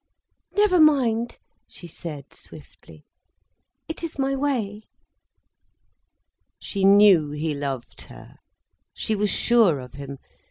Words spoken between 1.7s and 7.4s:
said swiftly. "It is my way." She knew